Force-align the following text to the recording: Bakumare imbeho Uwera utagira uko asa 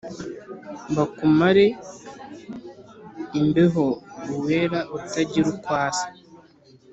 Bakumare 0.95 1.65
imbeho 3.39 3.85
Uwera 4.33 4.79
utagira 4.97 5.47
uko 5.55 5.69
asa 5.87 6.07